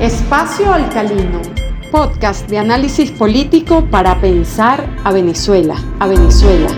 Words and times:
Espacio 0.00 0.72
Alcalino, 0.72 1.42
podcast 1.90 2.48
de 2.48 2.56
análisis 2.56 3.10
político 3.10 3.84
para 3.90 4.20
pensar 4.20 4.88
a 5.02 5.10
Venezuela, 5.10 5.74
a 5.98 6.06
Venezuela. 6.06 6.68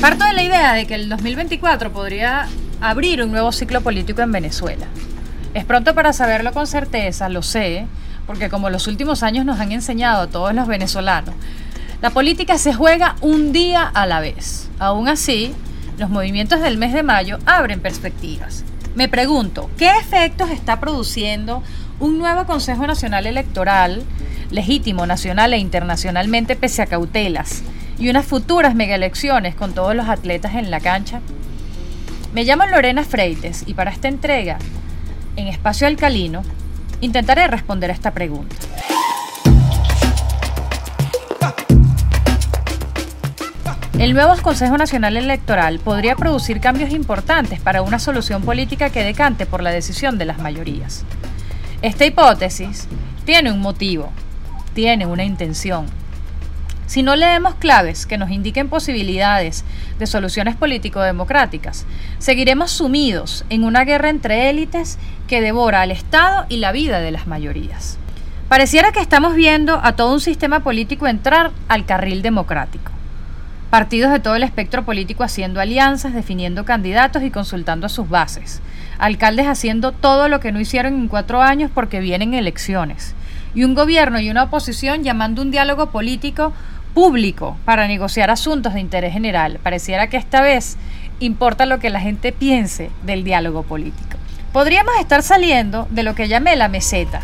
Parto 0.00 0.24
de 0.24 0.32
la 0.32 0.42
idea 0.42 0.72
de 0.72 0.86
que 0.86 0.94
el 0.94 1.10
2024 1.10 1.92
podría 1.92 2.48
abrir 2.80 3.22
un 3.22 3.30
nuevo 3.30 3.52
ciclo 3.52 3.82
político 3.82 4.22
en 4.22 4.32
Venezuela. 4.32 4.86
Es 5.52 5.66
pronto 5.66 5.94
para 5.94 6.14
saberlo 6.14 6.54
con 6.54 6.66
certeza, 6.66 7.28
lo 7.28 7.42
sé, 7.42 7.86
porque 8.26 8.48
como 8.48 8.70
los 8.70 8.86
últimos 8.86 9.22
años 9.22 9.44
nos 9.44 9.60
han 9.60 9.72
enseñado 9.72 10.22
a 10.22 10.26
todos 10.28 10.54
los 10.54 10.66
venezolanos, 10.66 11.34
la 12.02 12.10
política 12.10 12.58
se 12.58 12.74
juega 12.74 13.16
un 13.20 13.52
día 13.52 13.82
a 13.82 14.06
la 14.06 14.20
vez. 14.20 14.68
Aún 14.78 15.08
así, 15.08 15.54
los 15.98 16.10
movimientos 16.10 16.60
del 16.60 16.76
mes 16.76 16.92
de 16.92 17.02
mayo 17.02 17.38
abren 17.46 17.80
perspectivas. 17.80 18.64
Me 18.94 19.08
pregunto, 19.08 19.70
¿qué 19.78 19.90
efectos 19.98 20.50
está 20.50 20.80
produciendo 20.80 21.62
un 22.00 22.18
nuevo 22.18 22.46
Consejo 22.46 22.86
Nacional 22.86 23.26
Electoral, 23.26 24.02
legítimo 24.50 25.06
nacional 25.06 25.52
e 25.52 25.58
internacionalmente 25.58 26.56
pese 26.56 26.82
a 26.82 26.86
cautelas, 26.86 27.62
y 27.98 28.08
unas 28.08 28.26
futuras 28.26 28.74
megaelecciones 28.74 29.54
con 29.54 29.72
todos 29.72 29.94
los 29.94 30.08
atletas 30.08 30.54
en 30.54 30.70
la 30.70 30.80
cancha? 30.80 31.20
Me 32.34 32.44
llamo 32.44 32.66
Lorena 32.66 33.04
Freites 33.04 33.62
y 33.66 33.74
para 33.74 33.90
esta 33.90 34.08
entrega, 34.08 34.58
en 35.36 35.48
Espacio 35.48 35.86
Alcalino, 35.86 36.42
intentaré 37.00 37.46
responder 37.46 37.90
a 37.90 37.94
esta 37.94 38.12
pregunta. 38.12 38.56
El 43.98 44.12
nuevo 44.12 44.34
Consejo 44.42 44.76
Nacional 44.76 45.16
Electoral 45.16 45.78
podría 45.78 46.16
producir 46.16 46.60
cambios 46.60 46.90
importantes 46.90 47.60
para 47.60 47.82
una 47.82 47.98
solución 47.98 48.42
política 48.42 48.90
que 48.90 49.04
decante 49.04 49.46
por 49.46 49.62
la 49.62 49.70
decisión 49.70 50.18
de 50.18 50.24
las 50.24 50.38
mayorías. 50.38 51.04
Esta 51.80 52.04
hipótesis 52.04 52.88
tiene 53.24 53.52
un 53.52 53.60
motivo, 53.60 54.10
tiene 54.74 55.06
una 55.06 55.24
intención, 55.24 55.86
si 56.86 57.02
no 57.02 57.16
leemos 57.16 57.54
claves 57.54 58.04
que 58.04 58.18
nos 58.18 58.30
indiquen 58.30 58.68
posibilidades 58.68 59.64
de 59.98 60.06
soluciones 60.06 60.54
político-democráticas, 60.54 61.86
seguiremos 62.18 62.70
sumidos 62.72 63.44
en 63.48 63.64
una 63.64 63.84
guerra 63.84 64.10
entre 64.10 64.50
élites 64.50 64.98
que 65.26 65.40
devora 65.40 65.80
al 65.80 65.90
Estado 65.90 66.44
y 66.48 66.58
la 66.58 66.72
vida 66.72 67.00
de 67.00 67.10
las 67.10 67.26
mayorías. 67.26 67.96
Pareciera 68.48 68.92
que 68.92 69.00
estamos 69.00 69.34
viendo 69.34 69.80
a 69.82 69.96
todo 69.96 70.12
un 70.12 70.20
sistema 70.20 70.60
político 70.60 71.06
entrar 71.06 71.52
al 71.68 71.86
carril 71.86 72.20
democrático. 72.20 72.93
Partidos 73.74 74.12
de 74.12 74.20
todo 74.20 74.36
el 74.36 74.44
espectro 74.44 74.84
político 74.84 75.24
haciendo 75.24 75.60
alianzas, 75.60 76.14
definiendo 76.14 76.64
candidatos 76.64 77.24
y 77.24 77.32
consultando 77.32 77.86
a 77.86 77.88
sus 77.88 78.08
bases. 78.08 78.62
Alcaldes 78.98 79.48
haciendo 79.48 79.90
todo 79.90 80.28
lo 80.28 80.38
que 80.38 80.52
no 80.52 80.60
hicieron 80.60 80.94
en 80.94 81.08
cuatro 81.08 81.42
años 81.42 81.72
porque 81.74 81.98
vienen 81.98 82.34
elecciones. 82.34 83.16
Y 83.52 83.64
un 83.64 83.74
gobierno 83.74 84.20
y 84.20 84.30
una 84.30 84.44
oposición 84.44 85.02
llamando 85.02 85.42
un 85.42 85.50
diálogo 85.50 85.86
político 85.86 86.52
público 86.94 87.56
para 87.64 87.88
negociar 87.88 88.30
asuntos 88.30 88.74
de 88.74 88.80
interés 88.80 89.12
general. 89.12 89.58
Pareciera 89.60 90.06
que 90.06 90.18
esta 90.18 90.40
vez 90.40 90.76
importa 91.18 91.66
lo 91.66 91.80
que 91.80 91.90
la 91.90 91.98
gente 91.98 92.30
piense 92.30 92.92
del 93.02 93.24
diálogo 93.24 93.64
político. 93.64 94.18
Podríamos 94.52 94.94
estar 95.00 95.24
saliendo 95.24 95.88
de 95.90 96.04
lo 96.04 96.14
que 96.14 96.28
llamé 96.28 96.54
la 96.54 96.68
meseta, 96.68 97.22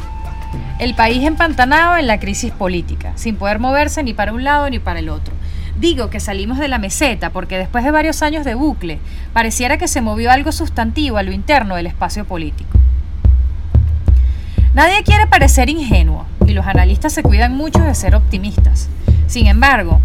el 0.81 0.97
país 0.97 1.23
empantanado 1.23 1.97
en 1.97 2.09
la 2.09 2.19
crisis 2.19 2.51
política, 2.51 3.13
sin 3.15 3.37
poder 3.37 3.61
moverse 3.61 4.03
ni 4.03 4.15
para 4.15 4.33
un 4.33 4.43
lado 4.43 4.69
ni 4.69 4.81
para 4.81 4.99
el 4.99 5.11
otro. 5.11 5.33
Digo 5.81 6.11
que 6.11 6.21
salimos 6.21 6.59
de 6.59 6.69
la 6.69 6.79
meseta 6.79 7.31
porque 7.31 7.57
después 7.57 7.83
de 7.85 7.91
varios 7.91 8.23
años 8.23 8.45
de 8.45 8.55
bucle, 8.55 8.99
pareciera 9.33 9.79
que 9.79 9.89
se 9.89 10.03
movió 10.03 10.31
algo 10.31 10.53
sustantivo 10.53 11.17
a 11.17 11.23
lo 11.23 11.33
interno 11.33 11.75
del 11.75 11.87
espacio 11.87 12.27
político. 12.27 12.69
Nadie 14.75 15.03
quiere 15.05 15.27
parecer 15.27 15.71
ingenuo 15.71 16.27
y 16.47 16.53
los 16.53 16.67
analistas 16.67 17.15
se 17.15 17.23
cuidan 17.23 17.57
mucho 17.57 17.81
de 17.81 17.95
ser 17.95 18.15
optimistas. 18.15 18.91
Sin 19.27 19.47
embargo, 19.47 20.03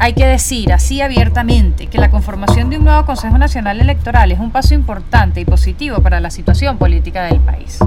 hay 0.00 0.14
que 0.14 0.26
decir 0.26 0.72
así 0.72 1.00
abiertamente 1.00 1.86
que 1.86 1.98
la 1.98 2.10
conformación 2.10 2.68
de 2.68 2.78
un 2.78 2.84
nuevo 2.84 3.06
Consejo 3.06 3.38
Nacional 3.38 3.80
Electoral 3.80 4.32
es 4.32 4.40
un 4.40 4.50
paso 4.50 4.74
importante 4.74 5.40
y 5.40 5.44
positivo 5.44 6.00
para 6.00 6.18
la 6.18 6.32
situación 6.32 6.78
política 6.78 7.26
del 7.26 7.38
país. 7.38 7.78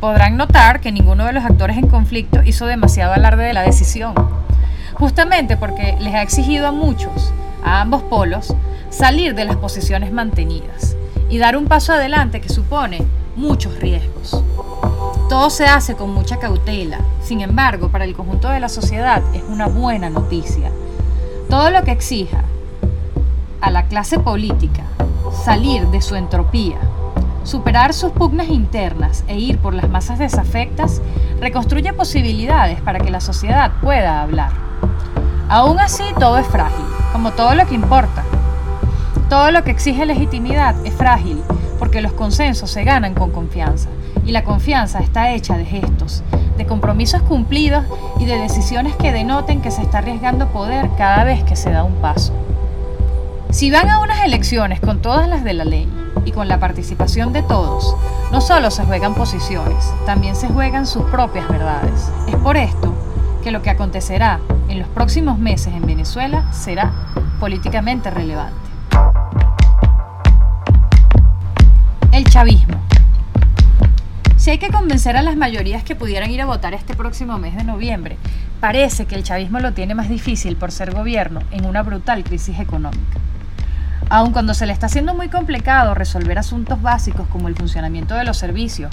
Podrán 0.00 0.38
notar 0.38 0.80
que 0.80 0.90
ninguno 0.90 1.26
de 1.26 1.34
los 1.34 1.44
actores 1.44 1.76
en 1.76 1.88
conflicto 1.88 2.42
hizo 2.44 2.64
demasiado 2.64 3.12
alarde 3.12 3.44
de 3.44 3.52
la 3.52 3.62
decisión, 3.62 4.14
justamente 4.94 5.56
porque 5.56 5.96
les 6.00 6.14
ha 6.14 6.22
exigido 6.22 6.66
a 6.66 6.72
muchos, 6.72 7.32
a 7.64 7.80
ambos 7.80 8.02
polos, 8.04 8.54
salir 8.90 9.34
de 9.34 9.44
las 9.44 9.56
posiciones 9.56 10.12
mantenidas 10.12 10.96
y 11.28 11.38
dar 11.38 11.56
un 11.56 11.66
paso 11.66 11.92
adelante 11.92 12.40
que 12.40 12.48
supone 12.48 13.02
muchos 13.36 13.78
riesgos. 13.80 14.42
Todo 15.28 15.50
se 15.50 15.64
hace 15.64 15.96
con 15.96 16.12
mucha 16.12 16.38
cautela, 16.38 17.00
sin 17.22 17.40
embargo, 17.40 17.88
para 17.88 18.04
el 18.04 18.14
conjunto 18.14 18.48
de 18.48 18.60
la 18.60 18.68
sociedad 18.68 19.22
es 19.34 19.42
una 19.48 19.66
buena 19.66 20.10
noticia. 20.10 20.70
Todo 21.48 21.70
lo 21.70 21.82
que 21.82 21.92
exija 21.92 22.44
a 23.60 23.70
la 23.70 23.86
clase 23.86 24.18
política 24.18 24.84
salir 25.44 25.88
de 25.88 26.02
su 26.02 26.14
entropía, 26.14 26.78
superar 27.42 27.94
sus 27.94 28.12
pugnas 28.12 28.48
internas 28.48 29.24
e 29.26 29.38
ir 29.38 29.58
por 29.58 29.74
las 29.74 29.88
masas 29.88 30.18
desafectas, 30.18 31.02
reconstruye 31.40 31.92
posibilidades 31.92 32.80
para 32.80 33.00
que 33.00 33.10
la 33.10 33.20
sociedad 33.20 33.72
pueda 33.80 34.22
hablar. 34.22 34.63
Aún 35.48 35.78
así, 35.78 36.04
todo 36.18 36.38
es 36.38 36.46
frágil, 36.46 36.86
como 37.12 37.32
todo 37.32 37.54
lo 37.54 37.66
que 37.66 37.74
importa. 37.74 38.24
Todo 39.28 39.50
lo 39.50 39.62
que 39.62 39.70
exige 39.70 40.06
legitimidad 40.06 40.74
es 40.86 40.94
frágil, 40.94 41.42
porque 41.78 42.00
los 42.00 42.12
consensos 42.12 42.70
se 42.70 42.84
ganan 42.84 43.14
con 43.14 43.30
confianza 43.30 43.88
y 44.24 44.32
la 44.32 44.42
confianza 44.42 45.00
está 45.00 45.32
hecha 45.32 45.58
de 45.58 45.66
gestos, 45.66 46.22
de 46.56 46.66
compromisos 46.66 47.20
cumplidos 47.22 47.84
y 48.18 48.24
de 48.24 48.38
decisiones 48.38 48.96
que 48.96 49.12
denoten 49.12 49.60
que 49.60 49.70
se 49.70 49.82
está 49.82 49.98
arriesgando 49.98 50.48
poder 50.48 50.88
cada 50.96 51.24
vez 51.24 51.44
que 51.44 51.56
se 51.56 51.70
da 51.70 51.84
un 51.84 51.96
paso. 51.96 52.32
Si 53.50 53.70
van 53.70 53.90
a 53.90 54.00
unas 54.00 54.24
elecciones 54.24 54.80
con 54.80 55.00
todas 55.00 55.28
las 55.28 55.44
de 55.44 55.52
la 55.52 55.64
ley 55.64 55.88
y 56.24 56.32
con 56.32 56.48
la 56.48 56.58
participación 56.58 57.32
de 57.32 57.42
todos, 57.42 57.94
no 58.32 58.40
solo 58.40 58.70
se 58.70 58.84
juegan 58.84 59.14
posiciones, 59.14 59.92
también 60.06 60.34
se 60.36 60.48
juegan 60.48 60.86
sus 60.86 61.04
propias 61.04 61.46
verdades. 61.48 62.10
Es 62.26 62.36
por 62.36 62.56
esto 62.56 62.94
que 63.44 63.50
lo 63.50 63.60
que 63.60 63.68
acontecerá 63.68 64.40
en 64.70 64.78
los 64.78 64.88
próximos 64.88 65.38
meses 65.38 65.74
en 65.74 65.84
Venezuela 65.84 66.50
será 66.50 66.90
políticamente 67.38 68.10
relevante. 68.10 68.56
El 72.10 72.24
chavismo. 72.24 72.80
Si 74.38 74.50
hay 74.50 74.56
que 74.56 74.70
convencer 74.70 75.18
a 75.18 75.22
las 75.22 75.36
mayorías 75.36 75.84
que 75.84 75.94
pudieran 75.94 76.30
ir 76.30 76.40
a 76.40 76.46
votar 76.46 76.72
este 76.72 76.94
próximo 76.94 77.36
mes 77.36 77.54
de 77.54 77.64
noviembre, 77.64 78.16
parece 78.60 79.04
que 79.04 79.14
el 79.14 79.24
chavismo 79.24 79.60
lo 79.60 79.74
tiene 79.74 79.94
más 79.94 80.08
difícil 80.08 80.56
por 80.56 80.72
ser 80.72 80.94
gobierno 80.94 81.42
en 81.50 81.66
una 81.66 81.82
brutal 81.82 82.24
crisis 82.24 82.58
económica. 82.58 83.23
Aun 84.14 84.30
cuando 84.30 84.54
se 84.54 84.64
le 84.64 84.72
está 84.72 84.86
haciendo 84.86 85.12
muy 85.12 85.28
complicado 85.28 85.92
resolver 85.92 86.38
asuntos 86.38 86.80
básicos 86.80 87.26
como 87.26 87.48
el 87.48 87.56
funcionamiento 87.56 88.14
de 88.14 88.22
los 88.22 88.36
servicios 88.36 88.88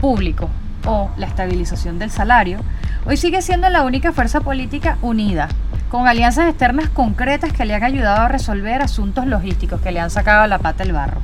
públicos 0.00 0.48
o 0.86 1.10
la 1.18 1.26
estabilización 1.26 1.98
del 1.98 2.10
salario, 2.10 2.58
hoy 3.04 3.18
sigue 3.18 3.42
siendo 3.42 3.68
la 3.68 3.82
única 3.82 4.12
fuerza 4.12 4.40
política 4.40 4.96
unida, 5.02 5.48
con 5.90 6.08
alianzas 6.08 6.48
externas 6.48 6.88
concretas 6.88 7.52
que 7.52 7.66
le 7.66 7.74
han 7.74 7.84
ayudado 7.84 8.22
a 8.22 8.28
resolver 8.28 8.80
asuntos 8.80 9.26
logísticos 9.26 9.82
que 9.82 9.92
le 9.92 10.00
han 10.00 10.08
sacado 10.08 10.46
la 10.46 10.58
pata 10.58 10.84
el 10.84 10.94
barro, 10.94 11.20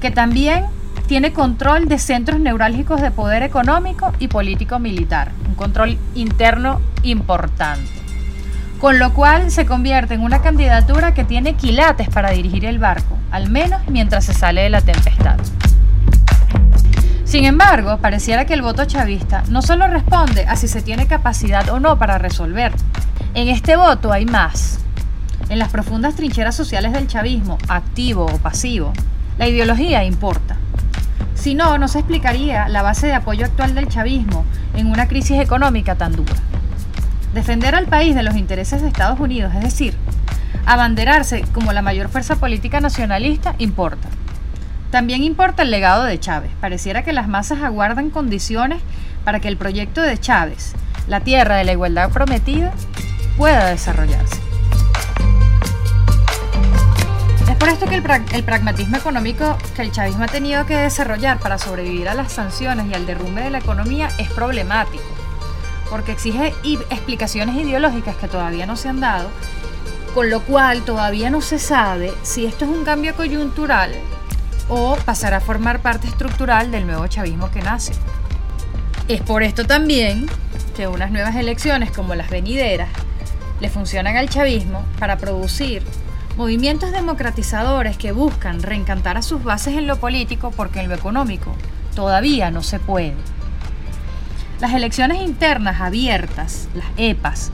que 0.00 0.12
también 0.12 0.66
tiene 1.08 1.32
control 1.32 1.88
de 1.88 1.98
centros 1.98 2.38
neurálgicos 2.38 3.02
de 3.02 3.10
poder 3.10 3.42
económico 3.42 4.12
y 4.20 4.28
político 4.28 4.78
militar, 4.78 5.32
un 5.48 5.56
control 5.56 5.98
interno 6.14 6.80
importante. 7.02 8.05
Con 8.80 8.98
lo 8.98 9.14
cual 9.14 9.50
se 9.50 9.64
convierte 9.64 10.14
en 10.14 10.20
una 10.20 10.42
candidatura 10.42 11.14
que 11.14 11.24
tiene 11.24 11.54
quilates 11.54 12.10
para 12.10 12.30
dirigir 12.30 12.66
el 12.66 12.78
barco, 12.78 13.16
al 13.30 13.48
menos 13.48 13.80
mientras 13.88 14.26
se 14.26 14.34
sale 14.34 14.62
de 14.62 14.70
la 14.70 14.82
tempestad. 14.82 15.38
Sin 17.24 17.44
embargo, 17.44 17.98
pareciera 17.98 18.44
que 18.44 18.54
el 18.54 18.62
voto 18.62 18.84
chavista 18.84 19.42
no 19.48 19.62
solo 19.62 19.86
responde 19.86 20.44
a 20.46 20.56
si 20.56 20.68
se 20.68 20.82
tiene 20.82 21.06
capacidad 21.06 21.68
o 21.70 21.80
no 21.80 21.98
para 21.98 22.18
resolver. 22.18 22.72
En 23.34 23.48
este 23.48 23.76
voto 23.76 24.12
hay 24.12 24.26
más. 24.26 24.78
En 25.48 25.58
las 25.58 25.70
profundas 25.70 26.14
trincheras 26.14 26.54
sociales 26.54 26.92
del 26.92 27.08
chavismo, 27.08 27.56
activo 27.68 28.26
o 28.26 28.38
pasivo, 28.38 28.92
la 29.38 29.48
ideología 29.48 30.04
importa. 30.04 30.56
Si 31.34 31.54
no, 31.54 31.78
no 31.78 31.88
se 31.88 31.98
explicaría 31.98 32.68
la 32.68 32.82
base 32.82 33.06
de 33.06 33.14
apoyo 33.14 33.46
actual 33.46 33.74
del 33.74 33.88
chavismo 33.88 34.44
en 34.74 34.86
una 34.88 35.08
crisis 35.08 35.40
económica 35.40 35.94
tan 35.94 36.12
dura. 36.12 36.34
Defender 37.36 37.74
al 37.74 37.84
país 37.84 38.14
de 38.14 38.22
los 38.22 38.34
intereses 38.34 38.80
de 38.80 38.88
Estados 38.88 39.20
Unidos, 39.20 39.52
es 39.54 39.62
decir, 39.62 39.94
abanderarse 40.64 41.42
como 41.52 41.74
la 41.74 41.82
mayor 41.82 42.08
fuerza 42.08 42.36
política 42.36 42.80
nacionalista, 42.80 43.54
importa. 43.58 44.08
También 44.90 45.22
importa 45.22 45.62
el 45.62 45.70
legado 45.70 46.04
de 46.04 46.18
Chávez. 46.18 46.50
Pareciera 46.62 47.04
que 47.04 47.12
las 47.12 47.28
masas 47.28 47.60
aguardan 47.60 48.08
condiciones 48.08 48.80
para 49.22 49.38
que 49.40 49.48
el 49.48 49.58
proyecto 49.58 50.00
de 50.00 50.16
Chávez, 50.16 50.72
la 51.08 51.20
tierra 51.20 51.56
de 51.56 51.64
la 51.64 51.72
igualdad 51.72 52.08
prometida, 52.08 52.72
pueda 53.36 53.66
desarrollarse. 53.66 54.40
Es 57.50 57.56
por 57.56 57.68
esto 57.68 57.84
que 57.84 57.96
el, 57.96 58.44
pragmatismo 58.44 58.96
económico 58.96 59.58
que 59.74 59.82
el 59.82 59.92
chavismo 59.92 60.24
ha 60.24 60.28
tenido 60.28 60.64
que 60.64 60.76
desarrollar 60.78 61.38
para 61.38 61.58
sobrevivir 61.58 62.08
a 62.08 62.14
las 62.14 62.32
sanciones 62.32 62.86
y 62.86 62.94
al 62.94 63.04
derrumbe 63.04 63.42
de 63.42 63.50
la 63.50 63.58
economía 63.58 64.08
es 64.16 64.30
problemático, 64.30 65.04
porque 65.90 66.12
exige 66.12 66.54
explicaciones 66.90 67.56
ideológicas 67.56 68.16
que 68.16 68.28
todavía 68.28 68.66
no 68.66 68.76
se 68.76 68.88
han 68.88 69.00
dado, 69.00 69.28
con 70.14 70.30
lo 70.30 70.40
cual 70.42 70.82
todavía 70.82 71.30
no 71.30 71.40
se 71.40 71.58
sabe 71.58 72.12
si 72.22 72.46
esto 72.46 72.64
es 72.64 72.70
un 72.70 72.84
cambio 72.84 73.14
coyuntural 73.14 73.92
o 74.68 74.96
pasará 75.04 75.38
a 75.38 75.40
formar 75.40 75.80
parte 75.80 76.08
estructural 76.08 76.70
del 76.70 76.86
nuevo 76.86 77.06
chavismo 77.06 77.50
que 77.50 77.62
nace. 77.62 77.92
Es 79.08 79.20
por 79.22 79.42
esto 79.42 79.64
también 79.64 80.26
que 80.76 80.88
unas 80.88 81.10
nuevas 81.10 81.36
elecciones 81.36 81.90
como 81.90 82.14
las 82.14 82.30
venideras 82.30 82.88
le 83.60 83.70
funcionan 83.70 84.16
al 84.16 84.28
chavismo 84.28 84.84
para 84.98 85.16
producir 85.16 85.82
movimientos 86.36 86.92
democratizadores 86.92 87.96
que 87.96 88.12
buscan 88.12 88.62
reencantar 88.62 89.16
a 89.16 89.22
sus 89.22 89.42
bases 89.42 89.74
en 89.74 89.86
lo 89.86 89.96
político 89.96 90.50
porque 90.50 90.80
en 90.80 90.88
lo 90.88 90.94
económico 90.94 91.54
todavía 91.94 92.50
no 92.50 92.62
se 92.62 92.78
puede. 92.78 93.14
Las 94.60 94.72
elecciones 94.72 95.20
internas 95.20 95.82
abiertas, 95.82 96.68
las 96.74 96.86
EPAs, 96.96 97.52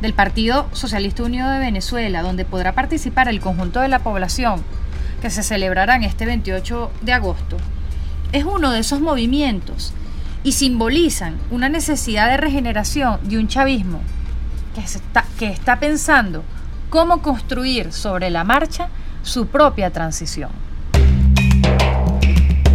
del 0.00 0.14
Partido 0.14 0.68
Socialista 0.72 1.24
Unido 1.24 1.50
de 1.50 1.58
Venezuela, 1.58 2.22
donde 2.22 2.44
podrá 2.44 2.72
participar 2.72 3.28
el 3.28 3.40
conjunto 3.40 3.80
de 3.80 3.88
la 3.88 3.98
población, 3.98 4.62
que 5.20 5.30
se 5.30 5.42
celebrarán 5.42 6.04
este 6.04 6.26
28 6.26 6.92
de 7.02 7.12
agosto, 7.12 7.56
es 8.30 8.44
uno 8.44 8.70
de 8.70 8.80
esos 8.80 9.00
movimientos 9.00 9.92
y 10.44 10.52
simbolizan 10.52 11.38
una 11.50 11.68
necesidad 11.68 12.28
de 12.28 12.36
regeneración 12.36 13.18
de 13.22 13.38
un 13.38 13.48
chavismo 13.48 14.00
que 15.38 15.46
está, 15.48 15.80
pensando 15.80 16.44
cómo 16.90 17.22
construir 17.22 17.92
sobre 17.92 18.30
la 18.30 18.44
marcha 18.44 18.88
su 19.22 19.46
propia 19.46 19.90
transición. 19.90 20.50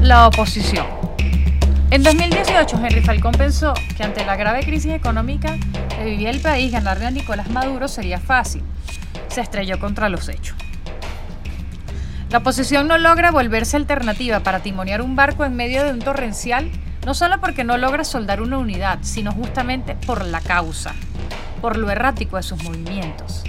La 0.02 0.28
oposición. 0.28 0.99
En 1.91 2.03
2018, 2.03 2.77
Henry 2.77 3.01
Falcón 3.01 3.31
pensó 3.31 3.74
que 3.97 4.03
ante 4.03 4.24
la 4.24 4.36
grave 4.36 4.62
crisis 4.62 4.94
económica 4.94 5.57
que 5.89 6.06
vivía 6.06 6.30
el 6.30 6.39
país, 6.39 6.71
ganarle 6.71 7.07
a 7.07 7.12
Nicolás 7.12 7.50
Maduro 7.50 7.88
sería 7.88 8.19
fácil. 8.19 8.62
Se 9.27 9.41
estrelló 9.41 9.80
contra 9.80 10.07
los 10.07 10.30
hechos. 10.30 10.56
La 12.30 12.38
oposición 12.38 12.88
no 12.88 13.00
logra 13.00 13.31
volverse 13.31 13.75
alternativa 13.75 14.41
para 14.41 14.59
timonear 14.59 15.01
un 15.01 15.15
barco 15.15 15.45
en 15.45 15.56
medio 15.56 15.83
de 15.83 15.91
un 15.91 15.97
torrencial, 15.97 16.69
no 17.07 17.15
solo 17.15 17.41
porque 17.41 17.63
no 17.63 17.75
logra 17.75 18.03
soldar 18.03 18.39
una 18.39 18.59
unidad, 18.59 19.00
sino 19.01 19.31
justamente 19.31 19.95
por 19.95 20.24
la 20.24 20.41
causa, 20.41 20.94
por 21.59 21.75
lo 21.75 21.89
errático 21.89 22.38
de 22.38 22.44
sus 22.44 22.63
movimientos. 22.63 23.44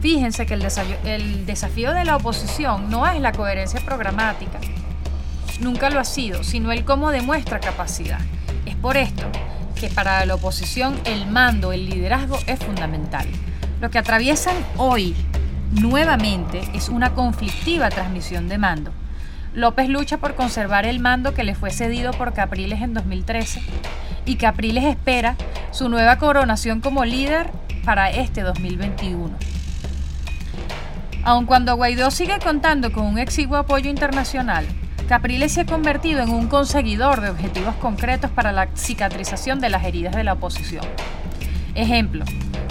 Fíjense 0.00 0.46
que 0.46 0.54
el 0.54 1.44
desafío, 1.44 1.92
de 1.92 2.04
la 2.06 2.16
oposición 2.16 2.88
no 2.88 3.06
es 3.06 3.20
la 3.20 3.32
coherencia 3.32 3.80
programática, 3.84 4.58
nunca 5.60 5.90
lo 5.90 6.00
ha 6.00 6.04
sido, 6.04 6.44
sino 6.44 6.72
el 6.72 6.84
cómo 6.84 7.10
demuestra 7.10 7.60
capacidad. 7.60 8.20
Es 8.66 8.76
por 8.76 8.96
esto 8.96 9.30
que 9.74 9.88
para 9.88 10.24
la 10.26 10.34
oposición 10.34 10.98
el 11.04 11.26
mando, 11.26 11.72
el 11.72 11.88
liderazgo 11.88 12.38
es 12.46 12.58
fundamental. 12.60 13.26
Lo 13.80 13.90
que 13.90 13.98
atraviesan 13.98 14.56
hoy 14.76 15.14
nuevamente 15.72 16.62
es 16.74 16.88
una 16.88 17.14
conflictiva 17.14 17.88
transmisión 17.90 18.48
de 18.48 18.58
mando. 18.58 18.92
López 19.54 19.88
lucha 19.88 20.18
por 20.18 20.34
conservar 20.34 20.86
el 20.86 21.00
mando 21.00 21.34
que 21.34 21.44
le 21.44 21.54
fue 21.54 21.70
cedido 21.70 22.12
por 22.12 22.32
Capriles 22.32 22.80
en 22.80 22.94
2013 22.94 23.60
y 24.24 24.36
Capriles 24.36 24.84
espera 24.84 25.36
su 25.72 25.88
nueva 25.88 26.18
coronación 26.18 26.80
como 26.80 27.04
líder 27.04 27.50
para 27.84 28.10
este 28.10 28.42
2021. 28.42 29.30
Aun 31.24 31.46
cuando 31.46 31.76
Guaidó 31.76 32.10
sigue 32.10 32.38
contando 32.38 32.92
con 32.92 33.04
un 33.06 33.18
exiguo 33.18 33.56
apoyo 33.56 33.90
internacional, 33.90 34.66
Capriles 35.12 35.52
se 35.52 35.60
ha 35.60 35.66
convertido 35.66 36.22
en 36.22 36.30
un 36.30 36.46
conseguidor 36.46 37.20
de 37.20 37.28
objetivos 37.28 37.74
concretos 37.74 38.30
para 38.30 38.50
la 38.50 38.68
cicatrización 38.74 39.60
de 39.60 39.68
las 39.68 39.84
heridas 39.84 40.16
de 40.16 40.24
la 40.24 40.32
oposición. 40.32 40.86
Ejemplo, 41.74 42.24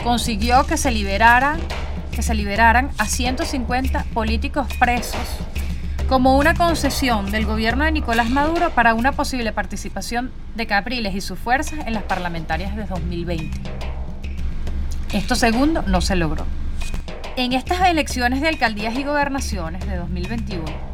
consiguió 0.03 0.65
que 0.65 0.75
se, 0.75 0.89
que 0.91 2.21
se 2.23 2.33
liberaran 2.33 2.89
a 2.97 3.05
150 3.05 4.05
políticos 4.15 4.65
presos 4.79 5.21
como 6.09 6.35
una 6.35 6.55
concesión 6.55 7.29
del 7.29 7.45
gobierno 7.45 7.83
de 7.83 7.91
Nicolás 7.91 8.31
Maduro 8.31 8.71
para 8.71 8.95
una 8.95 9.11
posible 9.11 9.53
participación 9.53 10.31
de 10.55 10.65
Capriles 10.65 11.13
y 11.13 11.21
sus 11.21 11.37
fuerzas 11.37 11.85
en 11.85 11.93
las 11.93 12.05
parlamentarias 12.05 12.75
de 12.75 12.85
2020. 12.85 13.55
Esto 15.13 15.35
segundo 15.35 15.83
no 15.83 16.01
se 16.01 16.15
logró. 16.15 16.47
En 17.35 17.53
estas 17.53 17.87
elecciones 17.87 18.41
de 18.41 18.47
alcaldías 18.47 18.95
y 18.95 19.03
gobernaciones 19.03 19.87
de 19.87 19.95
2021, 19.95 20.90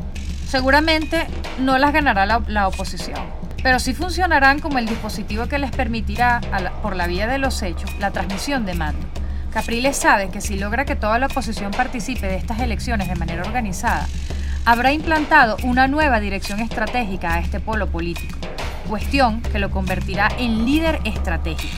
seguramente 0.48 1.28
no 1.60 1.78
las 1.78 1.94
ganará 1.94 2.26
la, 2.26 2.68
oposición, 2.68 3.22
pero 3.62 3.80
sí 3.80 3.94
funcionarán 3.94 4.60
como 4.60 4.80
el 4.80 4.88
dispositivo 4.88 5.48
que 5.48 5.60
les 5.60 5.72
permitirá, 5.72 6.42
por 6.82 6.96
la 6.96 7.08
vía 7.08 7.28
de 7.28 7.38
los 7.38 7.62
hechos, 7.62 7.92
la 8.00 8.12
transmisión 8.12 8.66
de 8.66 8.74
mando. 8.74 9.06
Capriles 9.52 9.98
sabe 9.98 10.30
que 10.30 10.42
si 10.42 10.58
logra 10.58 10.86
que 10.86 10.96
toda 10.96 11.20
la 11.20 11.28
oposición 11.28 11.72
participe 11.72 12.28
de 12.28 12.36
estas 12.36 12.60
elecciones 12.60 13.08
de 13.08 13.16
manera 13.16 13.44
organizada, 13.44 14.08
habrá 14.66 14.92
implantado 14.92 15.58
una 15.64 15.88
nueva 15.88 16.20
dirección 16.20 16.60
estratégica 16.60 17.34
a 17.34 17.40
este 17.40 17.60
polo 17.60 17.88
político, 17.88 18.38
cuestión 18.88 19.42
que 19.42 19.60
lo 19.60 19.70
convertirá 19.72 20.30
en 20.38 20.66
líder 20.66 21.02
estratégico. 21.04 21.78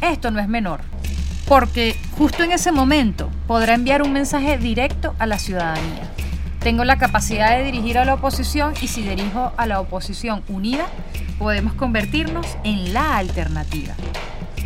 Esto 0.00 0.30
no 0.30 0.40
es 0.40 0.48
menor, 0.48 0.80
porque 1.46 1.96
justo 2.16 2.44
en 2.44 2.52
ese 2.52 2.72
momento 2.72 3.30
podrá 3.46 3.74
enviar 3.74 4.02
un 4.02 4.12
mensaje 4.12 4.56
directo 4.56 5.14
a 5.18 5.26
la 5.26 5.38
ciudadanía. 5.38 6.13
Tengo 6.64 6.84
la 6.84 6.96
capacidad 6.96 7.58
de 7.58 7.62
dirigir 7.62 7.98
a 7.98 8.06
la 8.06 8.14
oposición 8.14 8.72
y 8.80 8.88
si 8.88 9.02
dirijo 9.02 9.52
a 9.58 9.66
la 9.66 9.80
oposición 9.80 10.42
unida, 10.48 10.86
podemos 11.38 11.74
convertirnos 11.74 12.46
en 12.64 12.94
la 12.94 13.18
alternativa. 13.18 13.92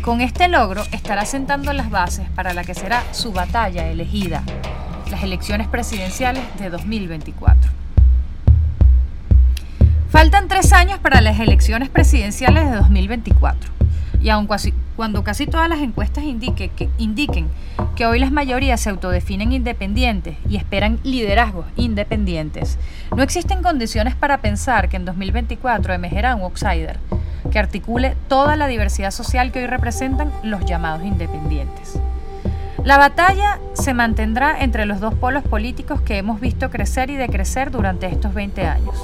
Con 0.01 0.21
este 0.21 0.47
logro 0.47 0.81
estará 0.93 1.25
sentando 1.25 1.73
las 1.73 1.89
bases 1.89 2.29
para 2.29 2.53
la 2.53 2.63
que 2.63 2.73
será 2.73 3.03
su 3.11 3.33
batalla 3.33 3.89
elegida, 3.89 4.43
las 5.11 5.23
elecciones 5.23 5.67
presidenciales 5.67 6.41
de 6.57 6.69
2024. 6.69 7.69
Faltan 10.09 10.47
tres 10.47 10.71
años 10.71 10.99
para 10.99 11.19
las 11.19 11.37
elecciones 11.41 11.89
presidenciales 11.89 12.63
de 12.63 12.77
2024 12.77 13.71
y 14.21 14.29
aun 14.29 14.47
cuando 14.99 15.23
casi 15.23 15.47
todas 15.47 15.69
las 15.69 15.79
encuestas 15.79 16.25
indique 16.25 16.71
que, 16.75 16.89
indiquen 16.97 17.47
que 17.95 18.05
hoy 18.05 18.19
las 18.19 18.33
mayorías 18.33 18.81
se 18.81 18.89
autodefinen 18.89 19.53
independientes 19.53 20.35
y 20.49 20.57
esperan 20.57 20.99
liderazgos 21.03 21.67
independientes, 21.77 22.77
no 23.15 23.23
existen 23.23 23.63
condiciones 23.63 24.15
para 24.15 24.39
pensar 24.39 24.89
que 24.89 24.97
en 24.97 25.05
2024 25.05 25.93
emergerá 25.93 26.35
un 26.35 26.41
outsider 26.41 26.99
que 27.49 27.59
articule 27.59 28.17
toda 28.27 28.57
la 28.57 28.67
diversidad 28.67 29.11
social 29.11 29.53
que 29.53 29.59
hoy 29.59 29.67
representan 29.67 30.33
los 30.43 30.65
llamados 30.65 31.05
independientes. 31.05 31.97
La 32.83 32.97
batalla 32.97 33.57
se 33.75 33.93
mantendrá 33.93 34.59
entre 34.59 34.85
los 34.85 34.99
dos 34.99 35.13
polos 35.13 35.43
políticos 35.43 36.01
que 36.01 36.17
hemos 36.17 36.41
visto 36.41 36.69
crecer 36.69 37.09
y 37.09 37.15
decrecer 37.15 37.71
durante 37.71 38.07
estos 38.07 38.33
20 38.33 38.65
años. 38.65 38.95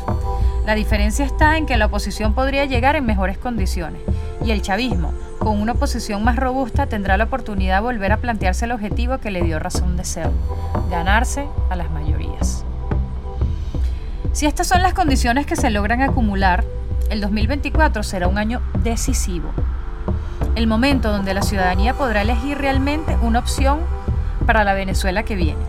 La 0.66 0.76
diferencia 0.76 1.24
está 1.24 1.56
en 1.56 1.66
que 1.66 1.78
la 1.78 1.86
oposición 1.86 2.34
podría 2.34 2.66
llegar 2.66 2.98
en 2.98 3.06
mejores 3.06 3.38
condiciones 3.38 4.02
y 4.46 4.52
el 4.52 4.62
chavismo, 4.62 5.12
con 5.40 5.60
una 5.60 5.72
oposición 5.72 6.24
más 6.24 6.36
robusta, 6.36 6.86
tendrá 6.86 7.18
la 7.18 7.24
oportunidad 7.24 7.78
de 7.78 7.82
volver 7.82 8.12
a 8.12 8.18
plantearse 8.18 8.66
el 8.66 8.74
objetivo 8.74 9.18
que 9.18 9.32
le 9.32 9.42
dio 9.42 9.58
razón 9.58 9.98
de 9.98 10.06
ser, 10.06 10.30
ganarse 10.92 11.48
a 11.72 11.76
las 11.76 11.90
mayorías. 11.90 12.64
Si 14.34 14.46
estas 14.46 14.68
son 14.68 14.84
las 14.84 14.94
condiciones 14.94 15.48
que 15.48 15.56
se 15.56 15.72
logran 15.72 16.04
acumular, 16.04 16.64
el 17.10 17.22
2024 17.22 18.04
será 18.04 18.28
un 18.28 18.38
año 18.38 18.62
decisivo, 18.84 19.50
el 20.56 20.68
momento 20.68 21.12
donde 21.12 21.34
la 21.34 21.42
ciudadanía 21.42 21.96
podrá 21.96 22.22
elegir 22.22 22.60
realmente 22.60 23.18
una 23.24 23.40
opción 23.40 23.80
para 24.46 24.64
la 24.64 24.76
Venezuela 24.76 25.24
que 25.24 25.36
viene. 25.36 25.66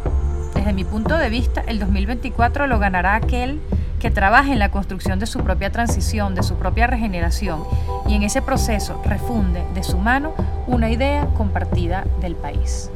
Desde 0.55 0.75
mi 0.75 0.85
punto 0.85 1.17
de 1.17 1.31
vista, 1.31 1.63
el 1.67 1.79
2024 1.79 2.67
lo 2.67 2.79
ganará 2.79 3.15
aquel 3.15 3.59
que 4.01 4.11
trabaje 4.11 4.53
en 4.53 4.59
la 4.59 4.71
construcción 4.71 5.19
de 5.19 5.27
su 5.27 5.41
propia 5.41 5.73
transición, 5.73 6.35
de 6.35 6.43
su 6.43 6.57
propia 6.57 6.87
regeneración 6.87 7.63
y 8.09 8.15
en 8.15 8.23
ese 8.23 8.43
proceso 8.43 9.01
refunde 9.05 9.65
de 9.75 9.83
su 9.83 9.99
mano 9.99 10.33
una 10.67 10.91
idea 10.91 11.27
compartida 11.37 12.05
del 12.21 12.37
país. 12.37 12.91